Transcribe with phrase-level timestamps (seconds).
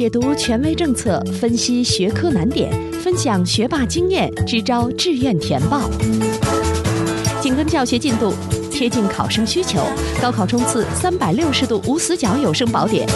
[0.00, 5.90] 解读权威政策，分析学科难点，分享学霸经验，支招志愿填报。
[7.42, 8.32] 紧跟教学进度，
[8.72, 9.84] 贴近考生需求，
[10.18, 13.06] 高考冲刺三百六十度无死角有声宝典。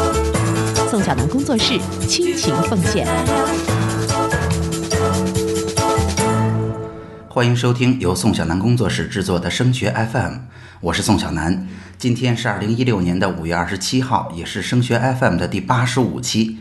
[0.91, 3.07] 宋小南工作室倾情奉献。
[7.27, 10.35] 欢迎收听由宋小南工作室制作的升学 FM，
[10.83, 11.67] 我是宋小南。
[11.97, 16.59] 今天是二零一六年的五月二十七号，也是升学 FM 的第八十五期。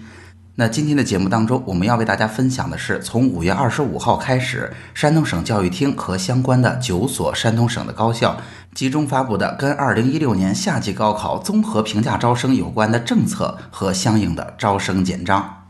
[0.55, 8.37] 那今天的节目当中，我们要为大家分享的是从五月二十五号开始，山东省教育厅和相关的九所山东省的高校
[8.71, 15.62] 集中发布的跟二零一六年夏季高考综合评价招生有关的政策和相应的招生简章。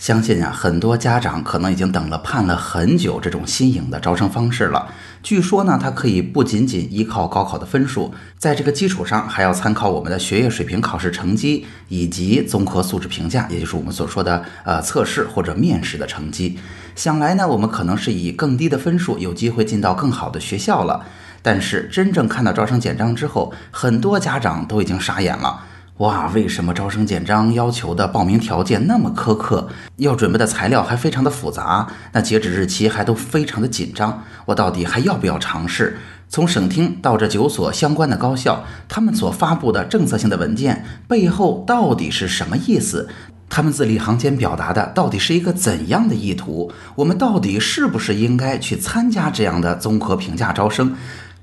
[0.00, 4.88] 相信啊，很多家长可能已经等了盼了很久这种新颖的招生方式了。
[5.22, 16.58] 据说呢，它可以不仅仅依靠高考的分数，在这个基础上还要参考我们的学业水平考试成绩以及综合素质评价，也就是我们所说的呃测试或者面试的成绩。
[16.96, 21.04] 想来呢，我们可能是以更低的分数有机会进到更好的学校了。
[21.42, 25.66] 但是真正看到招生简章之后，很多家长都已经傻眼了。
[26.00, 35.98] 哇，为什么招生简章要求的报名条件那么苛刻，要准备的材料还非常的复杂，那截止日期还都非常的紧张，我到底还要不要尝试？
[36.30, 43.06] 从省厅到这九所相关的高校，他们所发布的政策性的文件背后到底是什么意思？
[43.50, 46.72] 他们字里行间表达的到底是一个怎样的意图？
[46.94, 50.94] 我们到底是不是应该去参加这样的综合评价招生？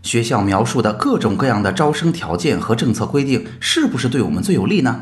[0.08, 5.02] 学校描述的各种各样的招生条件和政策规定，是不是对我们最有利呢？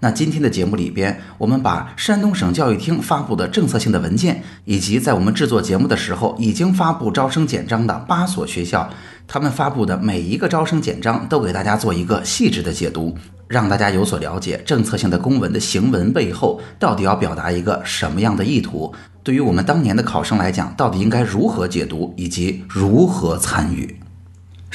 [0.00, 8.88] 那今天的节目里边，我们把山东省教育厅发布的政策性的文件，以及在我们制作节目的时候已经发布招生简章的八所学校，
[9.28, 13.14] 他们发布的每一个招生简章，都给大家做一个细致的解读，
[13.46, 18.90] 让大家有所了解政策性的公文的行文背后到底要表达一个什么样的意图。
[19.22, 23.94] 对于我们当年的考生来讲，到底应该如何解读以及如何参与？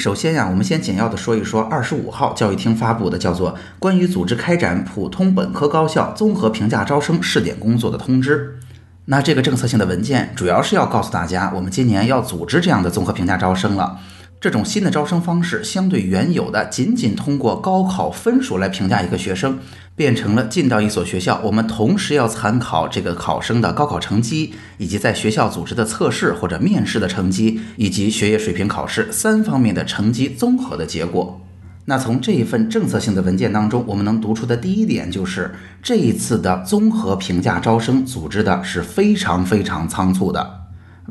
[0.02, 8.58] 首先呀，我们先简要的说一说二十五号教育厅发布的叫做《关于组织开展普通本科高校综合评价招生试点工作的通知》。
[9.06, 14.00] 那这个政策性的文件主要是要告诉大家，我们今年要组织这样的综合评价招生了。
[14.42, 19.60] 这种新的招生方式，相对原有的仅仅通过高考分数来评价一个学生，
[19.96, 31.40] 变成了进到一所学校，我们同时要参考这个考生的高考成绩，以及在学校组织的测试或者面试的成绩，以及学业水平考试三方面的成绩综合的结果。
[31.86, 35.54] 那从这一份政策性的文件当中，我们能读出的第一点就是，
[35.84, 40.61] 这一次的综合评价招生组织的是非常非常仓促的。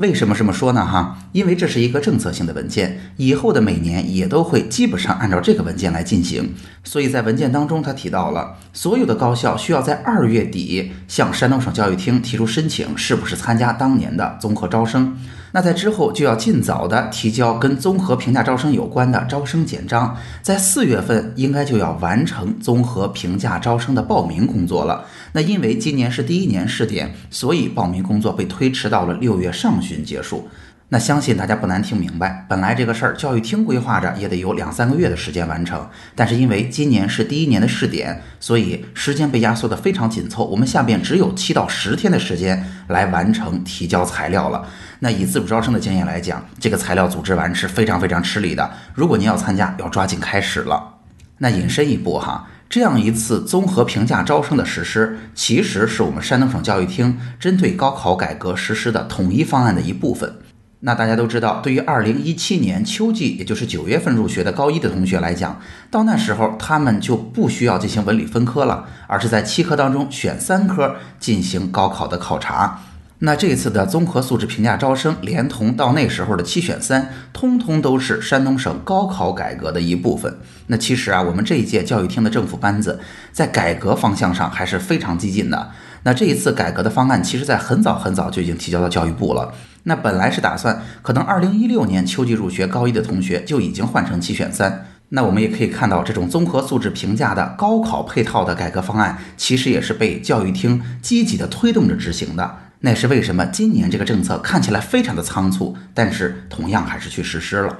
[0.01, 0.85] 为什么这么说呢？
[0.85, 6.55] 哈，因为这是一个政策性的文件，以后的每年也都会基本上按照这个文件来进行。
[6.83, 15.15] 所以在文件当中，他提到了所有的高校需要在二月底向山东省教育厅提出申请，是不是参加当年的综合招生。
[15.53, 25.05] 那在之后就要尽早的提交跟综合评价招生有关的招生简章，在四月份应该就要完成综合评价招生的报名工作了。
[25.33, 30.49] 那因为今年是第一年试点，所以报名工作被推迟到了六月上旬结束。
[30.93, 40.45] 那相信大家不难听明白，本来这个事儿教育厅规划着也得有两三个月的时间完成，但是因为今年是第一年的试点，所以时间被压缩的非常紧凑。
[40.45, 44.67] 我们下边只有七到十天的时间来完成提交材料了。
[44.99, 48.69] 那以自主招生的经验来讲，这个材料组织完是非常非常吃力的。
[48.93, 50.97] 如果您要参加，要抓紧开始了。
[51.39, 60.37] 那引申一步哈，这样一次综合评价招生的实施，其实是我们山东省教育厅针对高考改革实施的统一方案的一部分。
[60.83, 65.61] 那大家都知道，对于二零一七年秋季，也就是九月份入学的高一的同学来讲，
[65.91, 72.81] 到那时候他们就不需要进行文理分科了，而是在七科当中选三科进行高考的考察。
[73.23, 80.39] 那这次的综合素质评价招生，连同到那时候的七选三，通通都是山东省高考改革的一部分。
[80.69, 82.99] 那其实啊，我们这一届教育厅的政府班子
[83.31, 85.71] 在改革方向上还是非常激进的。
[86.05, 89.53] 那这一次改革的方案，其实在很早很早就已经提交到教育部了。
[89.83, 94.87] 那本来是打算，可能二零一六年秋季入学高一的同学就已经换成七选三。
[95.11, 102.57] 那我们也可以看到，这种综合素质评价的高考配套的改革方案，其实也是被教育厅积极的推动着执行的。
[102.81, 107.77] 那是为什么今年这个政策看起来非常的仓促，但是同样还是去实施了。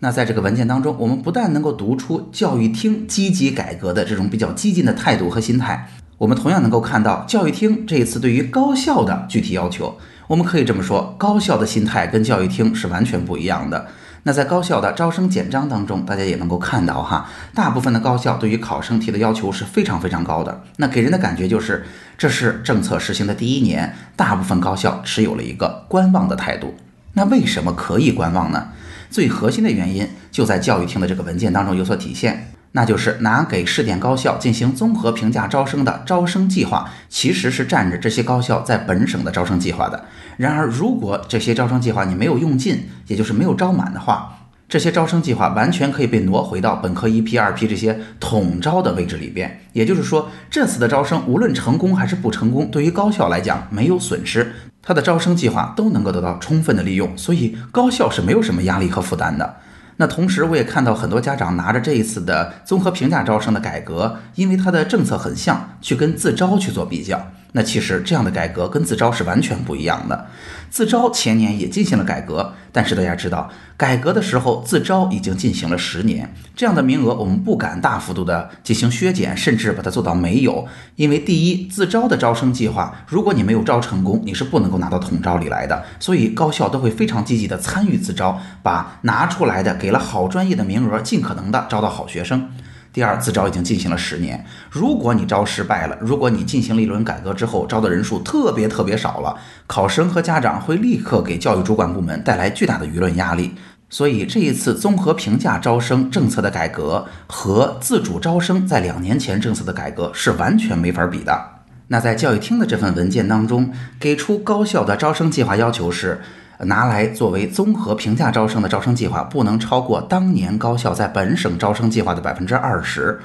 [0.00, 9.98] 那在这个文件当中，我们不但能够读出教育厅积极改革的这种比较激进的态度和心态，我们同样能够看到教育厅这一次对于高校的具体要求。
[10.26, 13.88] 我们可以这么说，高校的心态跟教育厅是完全不一样的。
[14.24, 20.62] 那在高校的招生简章当中，大家也能够看到哈，大部分的高校对于考生提的要求是非常非常高的。
[20.76, 21.86] 那给人的感觉就是，
[22.18, 26.74] 这是政策实行的第一年，大部分高校持有了一个观望的态度。
[27.14, 28.68] 那为什么可以观望呢？
[29.10, 40.04] 最核心的原因就在教育厅的这个文件当中有所体现，那就是拿给试点高校进行综合评价招生的招生计划，其实是占着这些高校在本省的招生计划的。
[40.36, 44.36] 然而，如果这些招生计划你没有用尽，也就是没有招满的话，
[44.68, 49.60] 这些招生计划完全可以被挪回到本科一批、二批这些统招的位置里边。
[49.72, 54.52] 也就是说，这次的招生无论成功还是不成功，对于高校来讲没有损失。
[54.80, 59.56] 它的招生计划都能够得到充分的利用，所以高校是没有什么压力和负担的。
[60.00, 67.22] 那同时，我也看到很多家长拿着这一次的综合评价招生的改革，因为它的政策很像，去跟自招去做比较。
[67.52, 70.26] 那其实这样的改革跟自招是完全不一样的。
[70.70, 80.68] 自招前年也进行了改革，但是大家知道，改革的时候自招已经进行了十年，这样的名额我们不敢大幅度的进行削减，甚至把它做到没有。
[80.94, 85.82] 因为第一，自招的招生计划，如果你没有招成功，你是不能够拿到统招里来的。
[85.98, 92.48] 所以高校都会非常积极的参与自招，把拿出来的给了好专业的名额，尽可能的招到好学生。
[92.92, 99.36] 第二，自招已经进行了十年，如果你招失败了，如果你进行了一轮改革之后招的人数特别特别少了，
[99.68, 103.54] 考生和家长会立刻给教育主管部门带来巨大的舆论压力。
[103.88, 111.40] 所以这一次综合评价招生政策的改革和自主招生在两年前政策的改革是完全没法比的。
[111.88, 116.20] 那在教育厅的这份文件当中，给出高校的招生计划要求是。
[116.64, 123.20] 拿来作为综合评价招生的招生计划，不能超过当年高校在本省招生计划的百分之二十。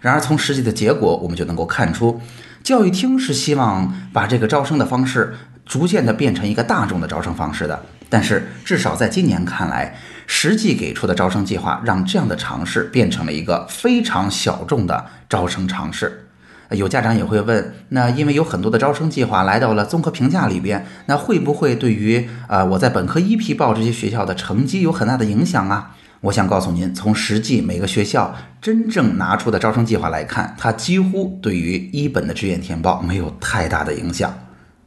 [0.00, 2.20] 然而，从实际的结果，我们就能够看出，
[2.62, 5.34] 教育厅是希望把这个招生的方式
[5.66, 7.80] 逐渐的变成一个大众的招生方式的。
[8.08, 9.94] 但是，至少在今年看来，
[10.26, 16.26] 实际给出的招生计划让这样的尝试变成了一个非常小众的招生尝试。
[16.70, 25.96] 有家长也会问，那因为有很多的招生计划来到了综合评价里边，那会不会对于啊我在本科一批报这些学校的成绩有很大的影响啊？
[26.22, 34.32] 我想告诉您，从实际每个学校真正拿出的招生计划来看，它几乎对于一本的志愿填报没有太大的影响。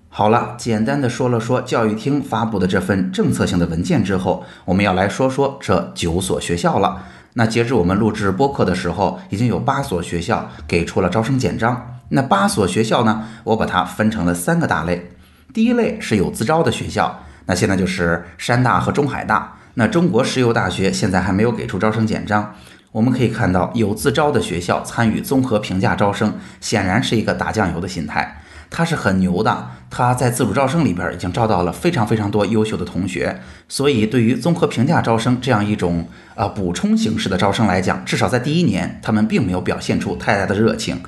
[0.09, 7.03] 好了，简单的说了说教育厅发布的这份政策性的文件之后，我们要来说说这九所学校了。
[7.33, 11.99] 那截至我们录制播客的时候，已经有八所学校给出了招生简章。
[12.09, 15.09] 那八所学校呢，我把它分成了三个大类。
[15.51, 19.57] 第一类是有自招的学校，那现在就是山大和中海大。
[19.75, 22.53] 那中国石油大学现在还没有给出招生简章。
[22.91, 28.42] 我们可以看到，有自招的学校参与综合评价招生，显然是一个打酱油的心态。
[28.73, 33.39] 他是很牛的，他在自主招生里边已经招到了非常非常多优秀的同学，
[33.69, 40.99] 所以对于综合评价招生这样一种呃补充形式的招生来讲，至少在第一年，他们并没有表现出太大的热情，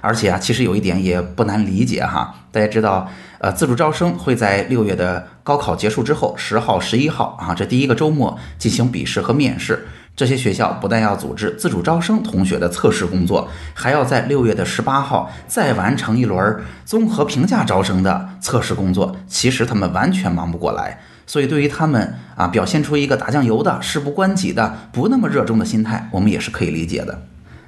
[0.00, 3.08] 而且啊，其实有一点也不难理解哈，大家知道，
[3.38, 9.86] 呃，自主招生会在六月的高考结束之后，十号、十一号啊这第一个周末进行笔试和面试。
[10.14, 19.16] 这些学校不但要组织自主招生同学的测试工作，还要在六月的十八号再完成一轮综合评价招生的测试工作。
[19.26, 27.22] 其实他们完全忙不过来，所以对于他们啊表现出一个打酱油的、事不关己的、不那么热衷的心态，我们也是可以理解的。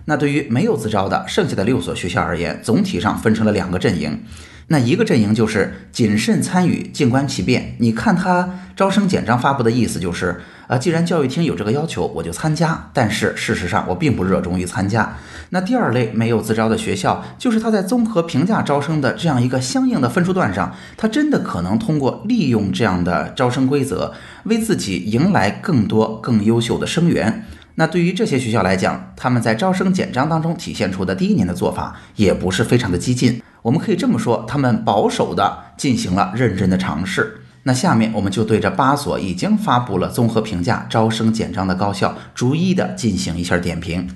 [0.04, 4.22] 那对于没有自招的剩下的六所学校而言，总体上分成了两个阵营。
[4.68, 7.76] 那一个阵营就是谨慎参与，静观其变。
[7.78, 12.90] 你看他招生简章发布的意思就是，啊，既然教育厅有这个要求，我就参加。
[12.92, 15.16] 但是事实上，我并不热衷于参加。
[15.50, 24.12] 那第二类没有自招的学校，就是他在综合评价招生的这样一个相应的分数段上，他真的可能通过利用这样的招生规则，
[24.44, 27.44] 为自己迎来更多更优秀的生源。
[27.76, 33.42] 那对于这些学校来讲，他们在招生简章当中体现出的第一年的做法，也不是非常的激进。
[33.62, 37.40] 我们可以这么说，他们保守的进行了认真的尝试。
[37.66, 44.08] 那下面我们就对这八所已经发布了综合评价招生简章的高校，逐一的进行一下点评。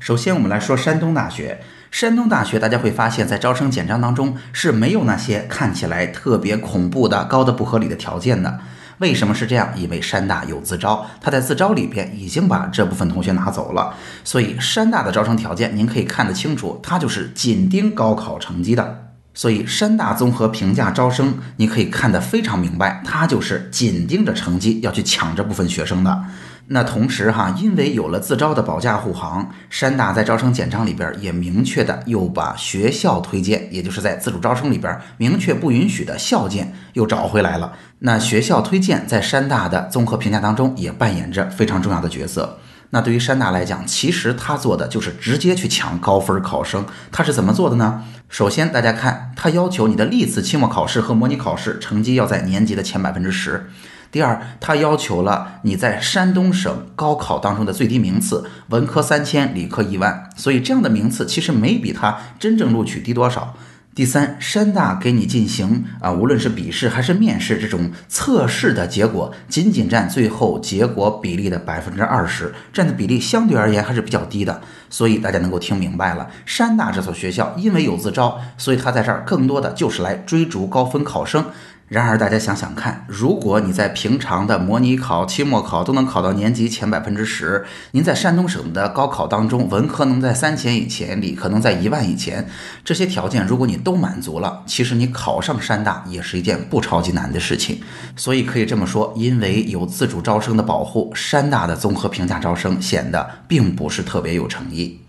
[0.00, 1.60] 首先，我们来说山东大学。
[1.90, 8.58] 山东大学，大家会发现，在招生简章当中是没有那些看起来特别恐怖的、高的不合理的条件的。
[8.98, 9.72] 为什么是这样？
[9.76, 19.07] 因为山大有自招，他在自招里边已经把这部分同学拿走了，所以山大的招生条件您可以看得清楚，它就是紧盯高考成绩的。
[19.38, 26.24] 所以山大综合评价招生，你可以看得非常明白，它就是紧盯着成绩要去抢这部分学生的。
[26.66, 37.72] 那同时哈，因为有了自招的保驾护航，山大在招生简章里边也明确的又把学校推荐，也就是在自主招生里边明确不允许的校荐又找回来了。
[38.00, 42.58] 那学校推荐在山大的综合评价当中也扮演着非常重要的角色。
[42.90, 46.86] 那对于山大来讲，其实他做的就是直接去抢高分考生。
[47.12, 48.02] 他是怎么做的呢？
[48.28, 53.70] 首先，大家看，他要求你的历次期末考试和模拟考试成绩要在年级的前百分之十。
[54.10, 63.54] 第二，他要求了你在山东省高考当中的最低名次，文科三千，理科一万，所以这样的名次其实没比他真正录取低多少。
[63.98, 74.60] 第三，山大给你进行啊，无论是笔试还是面试这种测试的结果，仅仅占最后结果比例的百分之二十，占的比例相对而言还是比较低的。
[74.88, 81.44] 所以大家能够听明白了，山大这所学校因为有自招，所以他在这儿更多的就是来追逐高分考生。
[81.88, 92.46] 然而，大家想想看，如果你在平常的模拟考、期末考都能考到年级前百分之十，您在山东省的高考当中，文科能在三千以前，理科能在一万以前，
[92.84, 97.80] 这些条件如果你都满足了，其实你考上山大也是一件不超级难的事情。
[98.14, 105.00] 所以可以这么说，因为有自主招生的保护，山大的综合评价招生显得并不是特别有诚意。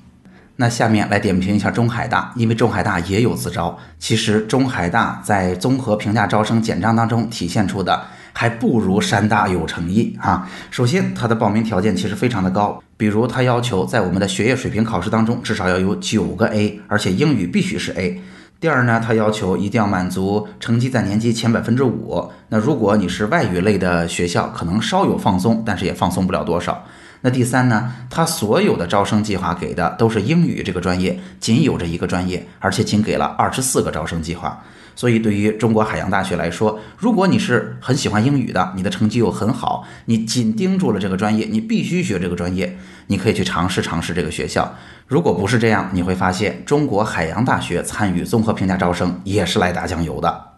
[0.62, 3.80] 那下面来点评一下中海大，因为中海大也有自招。
[3.98, 10.50] 其实中海大在综合评价招生简章当中体现出的还不如山大有诚意啊。
[10.70, 18.22] 首先，它的报名条件其实非常的高，比如它要求在我们的学业水平考试当中至少要有九个 A，而且英语必须是 A。
[18.60, 22.30] 第二呢，它要求一定要满足成绩在年级前百分之五。
[22.50, 26.84] 那如果你是外语类的学校，可能稍有放松，但是也放松不了多少。
[27.21, 27.91] 那第三呢？
[28.09, 34.63] 他所有的招生计划给的都是英语这个专业，仅有这一个专业，而且仅给了二十四个招生计划。
[34.95, 44.73] 所以对于中国海洋大学来说，如果你是很喜欢英语的，你的成绩又很好，你紧盯住了这个专业，你必须学这个专业，你可以去尝试尝试这个学校。
[45.07, 50.49] 如果不是这样，你会发现中国海洋大学参与综合评价招生也是来打酱油的。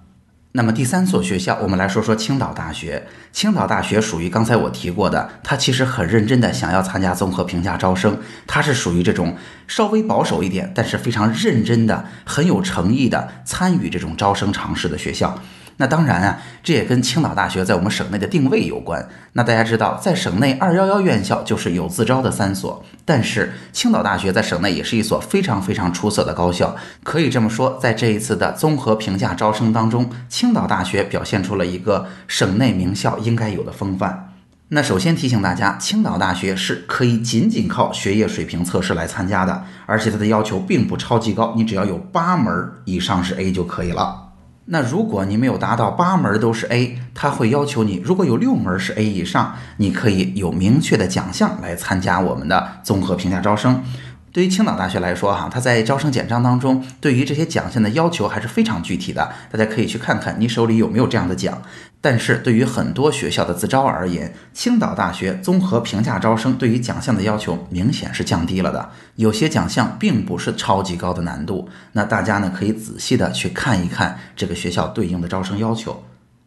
[0.53, 3.08] 那么第三所学校，我们来说说青岛大学。
[3.31, 15.39] 青岛大学属于刚才我提过的，它其实很认真的想要参加综合评价招生，它是属于这种稍微保守一点，但是非常认真的、很有诚意的参与这种招生尝试的学校。
[15.77, 19.07] 那当然啊，这也跟青岛大学在我们省内的定位有关。
[19.33, 26.75] 那大家知道，在省内二幺幺院校就是有自招的三所，但是青岛大学在省内也是一所非常非常出色的高校。
[27.03, 34.27] 可以这么说，在这一次的综合评价招生当中，青岛大学表现出了一个省内名校应该有的风范。
[34.73, 44.30] 那首先提醒大家，青岛大学是可以仅仅靠学业水平测试来参加的，而且它的要求并不超级高，你只要有八门以上是 A 就可以了。
[44.65, 53.83] 那如果你没有达到八门都是 A，他会要求你，如果有六门是 A 以上，你可以有明确的奖项来参加我们的综合评价招生。
[54.31, 61.61] 对于青岛大学来说，哈，它在招生简章当中对于这些奖项的要求还是非常具体的，大家可以去看看你手里有没有这样的奖。
[62.03, 71.69] 但是对于很多学校的自招而言，青岛大学综合评价招生对于奖项的要求明显是降低了的，有些奖项并不是超级高的难度。
[71.91, 76.03] 那大家呢可以仔细的去看一看这个学校对应的招生要求。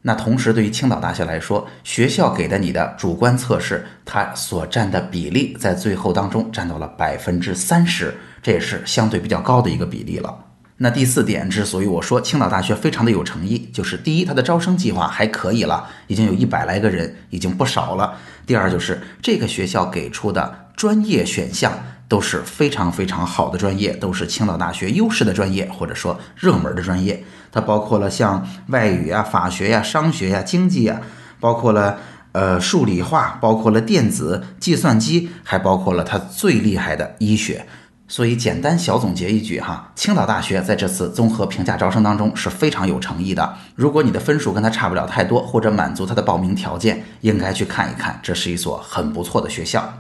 [0.07, 10.45] 那同时，对于青岛大学来说，学校给的你的主观测试，它所占的比例在最后当中占到了百分之三十，这也是相对比较高的一个比例了。
[10.77, 18.15] 那第四点之所以我说青岛大学非常的有诚意，就是第一，它的招生计划还可以了，已经有一百来个人，已经不少了。
[18.45, 21.73] 第二，就是这个学校给出的专业选项
[22.14, 27.25] 都是非常非常好的专业，都是青岛大学优势的专业，或者说热门的专业。
[27.50, 31.00] 它包括了像外语啊、法学呀、商学呀、经济呀，
[31.40, 31.99] 包括了
[32.30, 37.66] 呃数理化，包括了电子、计算机，还包括了它最厉害的医学。
[38.06, 43.54] 所以简单小总结一句哈，青岛大学在这次综合评价招生当中是非常有诚意的。
[43.75, 49.92] 如果你的分数跟它差不了太多，或者满足它的报名条件，应该去看一看，这是一所很不错的学校。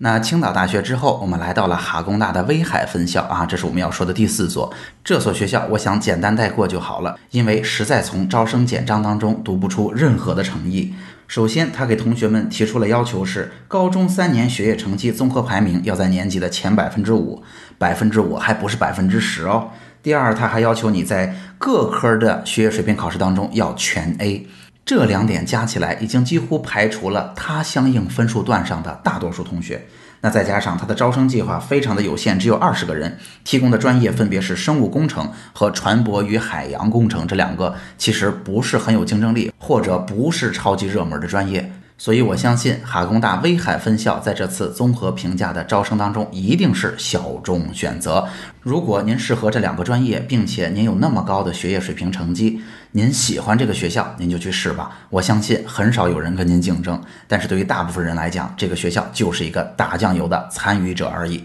[0.00, 4.72] 那青岛大学之后，我们来到了哈工大的威海分校啊，这是我们要说的第四所。
[5.02, 10.94] 这所学校，我想简单带过就好了，因为实在从招生简章当中读不出任何的诚意。
[11.26, 17.42] 首先，他给同学们提出了要求是，高中三年学业成绩综合排名要在年级的前百分之五，
[17.76, 19.70] 百分之五还不是百分之十哦。
[20.00, 24.46] 第二，他还要求你在各科的学业水平考试当中要全 A。
[24.88, 29.86] 这两点加起来，已经几乎排除了他相应分数段上的大多数同学。
[30.22, 41.70] 那再加上他的招生计划非常的有限，只有二十个人，提供的专业分别是生物工程和船舶与海洋工程这两个，其实不是很有竞争力，或者不是超级热门的专业。
[42.00, 48.24] 所以我相信哈工大威海分校在这次综合评价的招生当中一定是小众选择。
[48.62, 52.62] 如果您适合这两个专业，并且您有那么高的学业水平成绩，
[52.92, 54.96] 您喜欢这个学校，您就去试吧。
[55.10, 61.42] 我相信很少有人跟您竞争，但是对于大部分人来讲，这个学校就是一个打酱油的参与者而已。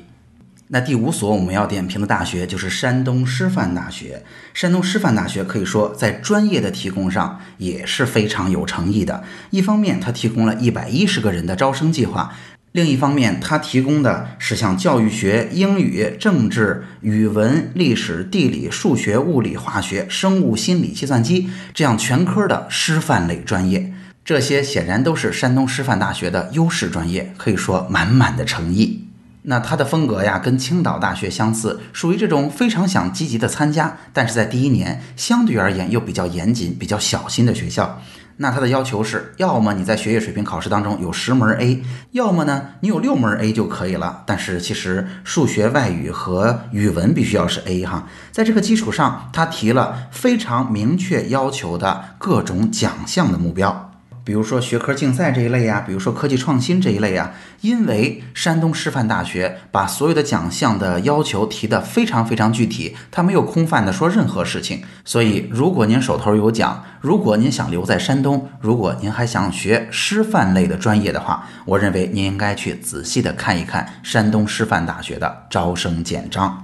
[0.74, 4.24] 那第五所我们要点评的大学就是山东师范大学。
[4.56, 9.24] 山东师范大学可以说在专业的提供上也是非常有诚意的。
[9.52, 12.34] 一方面，它提供了一百一十个人的招生计划；
[12.72, 23.94] 另一方面，它提供的是像教育学、英语、政治、语文、历史、地理、数学、物理、化学、生物、心理、计算机这样全科的师范类专业。
[24.26, 29.03] 这些显然都是山东师范大学的优势专业，可以说满满的诚意。
[29.44, 38.02] 那它的风格呀，跟青岛大学相似，属于这种非常想积极的参加，但是在第一年相对而言又比较严谨、比较小心的学校。
[38.38, 44.24] 那它的要求是，要么你在学业水平考试当中有十门 A，要么呢你有六门 A 就可以了。
[44.26, 48.08] 但是其实数学、外语和语文必须要是 A 哈。
[48.32, 53.93] 在这个基础上，他提了非常明确要求的各种奖项的目标。
[54.26, 64.82] 比如说学科竞赛这一类呀，比如说科技创新这一类呀，因为山东师范大学把所有的奖项的要求提得非常非常具体，他没有空泛的说任何事情。
[65.04, 76.63] 所以，如果您手头有奖，如果您想留在山东，如果您还想学师范类的专业的话，我认为您应该去仔细的看一看山东师范大学的招生简章。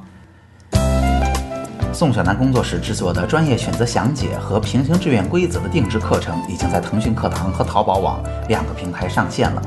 [1.99, 9.61] 宋小南工作室制作的专业选择详解和平行志愿规则的定制课程，已经在腾讯课堂和淘宝网两个平台上线了。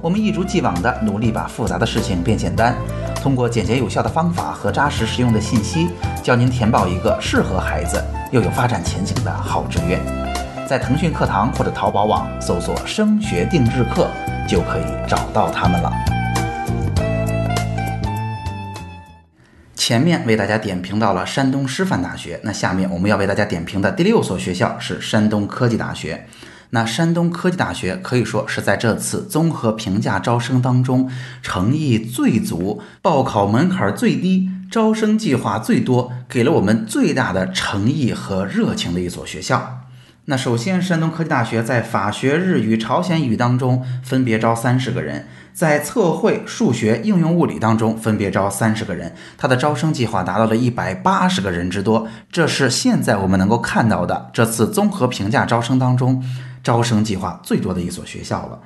[0.00, 2.76] 我们一如既往地努力把复杂的事情变简单，
[3.16, 5.88] 通过简洁有效的方法和扎实实用的信息，
[6.22, 9.98] 教您填报一个适合孩子又有发展前景的好志愿。
[10.68, 14.06] 在腾讯课堂或者淘宝网搜索“升学定制课”，
[14.48, 15.90] 就可以找到他们了。
[19.84, 26.24] 前面为大家点评到了山东师范大学，那下面我们要为大家点评的第六所学校是山东科技大学。
[26.70, 31.10] 那山东科技大学可以说是在这次综合评价招生当中
[31.42, 39.81] 诚意最足、报考门槛最低、招生计划最多、给了我们最大的诚意和热情的一所学校。
[40.26, 45.26] 那首先，山东科技大学在法学、日语、朝鲜语当中分别招三十个人。
[45.52, 56.22] 在测绘、数学、应用物理当中分别招三十个人，它的招生计划达到了一百八十个人之多，这是现在我们能够看到的这次综合评价招生当中
[56.62, 58.60] 招生计划最多的一所学校了。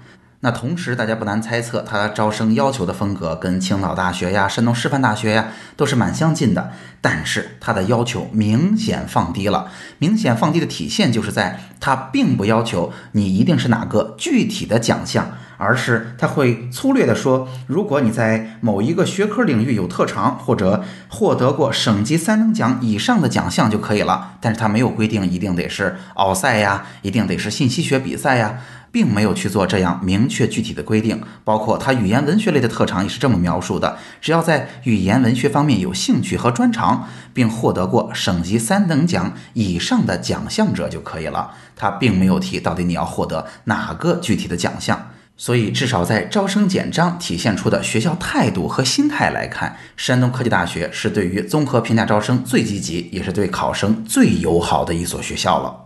[0.47, 9.67] 那同时，大家不难猜测，它招生要求的风格跟青岛大学呀、山东师范大学呀都是蛮相近的，但是它的要求明显放低了。
[9.99, 15.33] 明显放低的体现就是在它并不要求你一定是哪个具体的奖项。
[15.59, 24.35] 而是他会粗略地说，如果你在某一个学科领域有特长，或者获得过省级三等奖以上的奖项就可以了。
[24.39, 28.59] 但是他没有规定一定得是奥赛呀，一定得是信息学比赛呀，
[28.97, 31.21] 并没有去做这样明确具体的规定。
[31.45, 41.51] 包括他语言文学类的特长也是这么描述的：只要在语言文学方面有兴趣和专长，并获得过省级三等奖以上的奖项者就可以了。
[41.77, 45.11] 他并没有提到底你要获得哪个具体的奖项。
[45.39, 55.86] 所以，至少在招生简章体现出的学校态度和心态来看，山东科技大学是对于综合评价招生最积极，也是对考生最友好的一所学校了。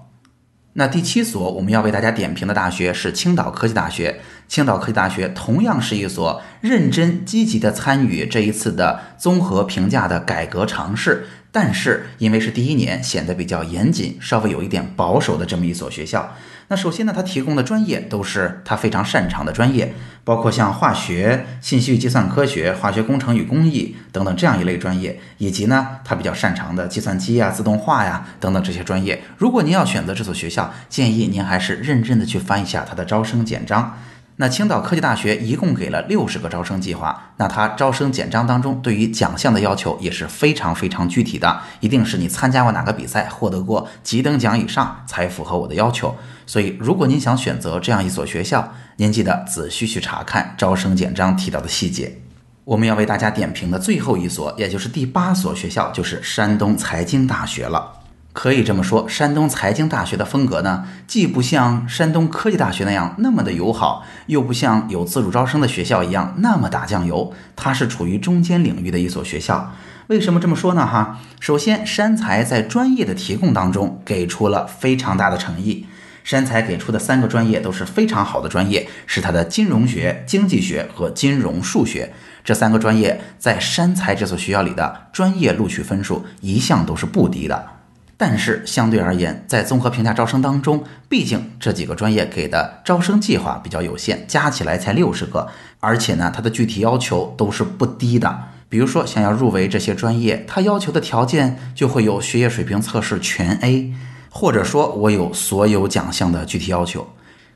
[0.74, 4.20] 那第七所我们要为大家点评的大学是青岛科技大学。
[4.46, 16.36] 青岛科技大学同样是一所认真积极的参与这一次的综合评价的改革尝试，但是因为是第一年，显得比较严谨，稍微有一点保守的这么一所学校。
[16.68, 29.20] 那首先呢，它提供的专业都是它非常擅长的专业，包括像化学、信息与计算科学、化学工程与工艺等等这样一类专业，以及呢，它比较擅长的计算机呀、自动化呀等等这些专业。
[29.36, 33.98] 如果您要选择这所学校，建议您还是认真的去翻一下它的招生简章。
[34.40, 46.16] 那青岛科技大学一共给了六十个招生计划，那它招生简章当中对于奖项的要求也是非常非常具体的，一定是你参加过哪个比赛，获得过几等奖以上才符合我的要求。
[46.46, 52.22] 所以，如果您想选择这样一所学校，您记得仔细去查看招生简章提到的细节。
[52.64, 57.99] 我们要为大家点评的最后一所，也就是第八所学校，就是山东财经大学了。
[58.32, 69.72] 可以这么说，山东财经大学的风格呢，既不像山东科技大学那样那么的友好，又不像有自主招生的学校一样那么打酱油，它是处于中间领域的一所学校。
[70.06, 70.86] 为什么这么说呢？
[70.86, 75.86] 哈，首先，山财在专业的提供当中给出了非常大的诚意。
[76.22, 82.12] 山财给出的三个专业都是非常好的专业，是它的金融学、经济学和金融数学
[82.44, 87.79] 这三个专业，在山财这所学校里的专业录取分数一向都是不低的。
[88.22, 98.38] 但是相对而言，在综合评价招生当中，毕竟这几个专业给的招生计划比较有限，加起来才六十个，而且呢，它的具体要求都是不低的。
[98.68, 103.94] 比如说，想要入围这些专业，它要求的条件就会有学业水平测试全 A。
[104.28, 107.08] 或者说，我有所有奖项的具体要求，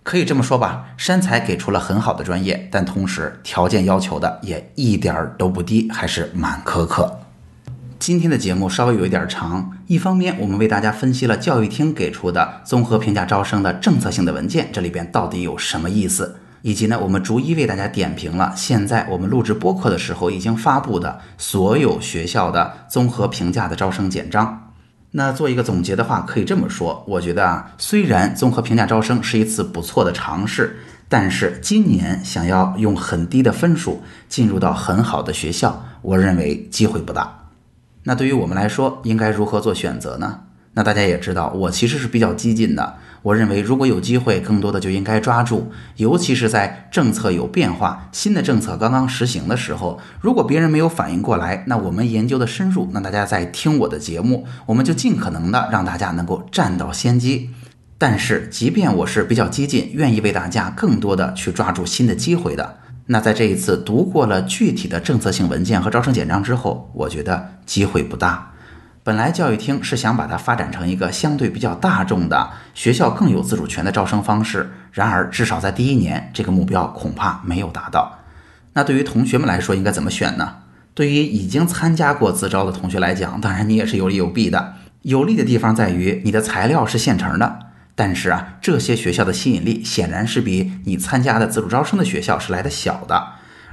[0.03, 0.87] 可以这么说吧。
[0.96, 7.20] 山财给出了很好的专业，但同时条件要求的也一点儿都不低，还是蛮苛刻。
[7.98, 24.73] 今天的节目稍微有一点长，一方面我们为大家分析了教育厅给出的综合评价招生的政策性的文件，这里边到底有什么意思，以及呢，我们逐一为大家点评了现在我们录制播客的时候已经发布的所有学校的综合评价的招生简章。
[25.11, 30.79] 那做一个总结的话，可以这么说，我觉得啊，虽然综合评价招生是一次不错的尝试，
[31.11, 37.44] 但是今年想要用很低的分数进入到很好的学校，我认为机会不大。
[38.05, 40.40] 那对于我们来说，应该如何做选择呢？
[40.75, 42.95] 那大家也知道，我其实是比较激进的。
[43.23, 57.51] 我认为，如果有机会，更多的就应该抓住，尤其是在政策有变化、新的政策刚刚实行的时候，如果别人没有反应过来，那我们研究的深入，那大家在听我的节目，我们就尽可能的让大家能够占到先机。
[57.97, 68.53] 但是，即便我是比较激进，愿意为大家更多的去抓住新的机会的，那在这一次读过了具体的政策性文件和招生简章之后，我觉得机会不大。
[69.03, 78.21] 本来教育厅是想把它发展成一个相对比较大众的学校更有自主权的招生方式，然而至少在第一年，这个目标恐怕没有达到。
[78.73, 80.55] 那对于同学们来说，应该怎么选呢？
[80.95, 84.75] 对于已经参加过自招的同学来讲，当然你也是有利有弊的。
[85.03, 87.59] 有利的地方在于你的材料是现成的，
[87.95, 93.25] 但是啊，这些学校的吸引力显然是比你参加的自主招生的学校是来的小的。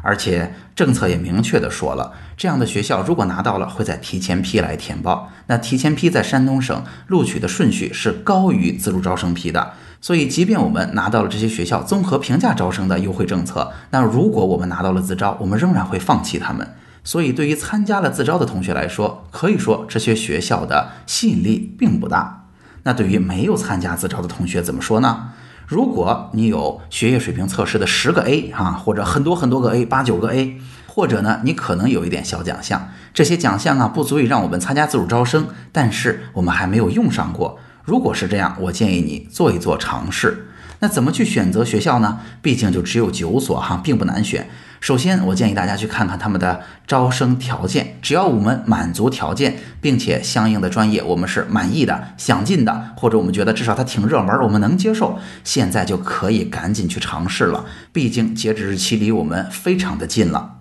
[0.03, 5.31] 而且政策也明确的说了，这样的学校如果拿到了，会在提前批来填报。
[5.45, 16.67] 那提前批在山东省录取的顺序是高于自主招生批的，所以即便我们拿到了这些学校综合评价招生的优惠政策，那如果我们拿到了自招，我们仍然会放弃他们。
[17.03, 22.40] 所以对于参加了自招的同学来说，可以说这些学校的吸引力并不大。
[22.83, 25.29] 那对于没有参加自招的同学怎么说呢？
[25.67, 37.57] 如果你有学业水平测试的十个 A 啊，或者很多很多个 A，八九个 A，或者呢，你可能有一点小奖项，这些奖项啊不足以让我们参加自主招生，但是我们还没有用上过。
[37.85, 40.47] 如果是这样，我建议你做一做尝试。
[40.79, 42.19] 那怎么去选择学校呢？
[42.41, 44.49] 毕竟就只有九所哈，并不难选。
[44.81, 47.99] 首先，我建议大家去看看他们的招生条件。
[48.01, 57.63] 只要我们满足条件，并且相应的专业我们是满意的、想进的，或者我们觉得至少它挺热门，我们能接受，现在就可以赶紧去尝试了。
[57.93, 60.60] 毕竟截止日期离我们非常的近了。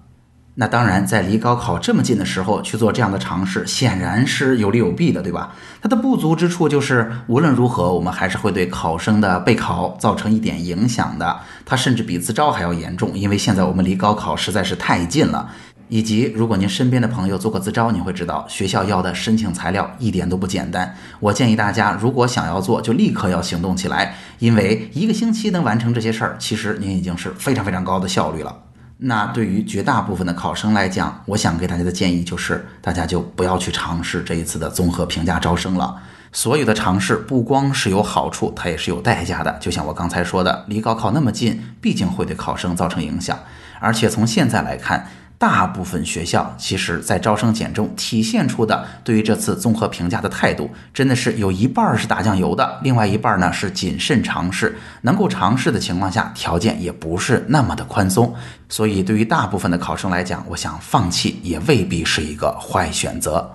[0.56, 5.54] 那当然，在离高考这么近的时候去做这样的尝试，显然是有利有弊的，对吧？
[5.80, 11.40] 它的不足之处就是，无论如何，我们还是会对考生的备考造成一点影响的。
[11.64, 15.50] 它甚至比自招还要严重，因为现在我们离高考实在是太近了。
[15.88, 20.94] 以及，如果您身边的朋友做过自招，你会知道学校要的申请材料一点都不简单。
[21.18, 28.56] 我建议大家，如果想要做，就立刻要行动起来，因为一个星期能完成这些事儿，其实您已经是非常非常高的效率了。
[29.02, 35.96] 那对于绝大部分的考生来讲，我想给大家的建议就是，大家就不要去尝试这一次的综合评价招生了。
[36.32, 39.56] 所有的尝试不光是有好处，它也是有代价的。
[39.58, 43.38] 就像我刚才说的，离高考那么近，毕竟会对考生造成影响。
[43.80, 45.08] 而且从现在来看，
[45.40, 54.76] 大部分学校其实，在招生简中体现出的对于这次综合评价的态度，真的是有一半是打酱油的，另外一半呢是谨慎尝试。
[55.00, 58.34] 能够尝试的情况下，条件也不是那么的宽松。
[58.68, 63.50] 所以，对于大部分的考生来讲，我想放弃也未必是一个坏选择。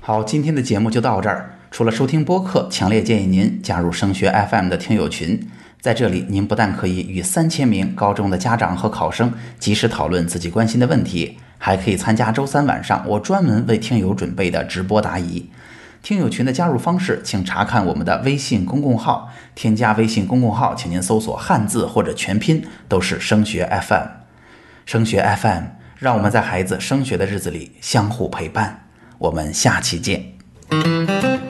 [0.00, 1.58] 好，今天的节目就到这儿。
[1.70, 5.46] 除了收听播客，强烈建议您加入升学 FM 的听友群。
[5.82, 15.50] 在这里，您不但可以与三千名高中的家长和考生及时讨论自己关心的问题，还可以参加周三晚上我专门为听友准备的直播答疑。
[16.00, 19.32] 听友群的加入方式，请查看我们的微信公共号。
[19.56, 24.06] 添加微信公共号，请您搜索汉字或者全拼，都是升学 FM。
[24.86, 25.64] 升学 FM，
[25.98, 28.84] 让我们在孩子升学的日子里相互陪伴。
[29.18, 31.41] 我们下期见。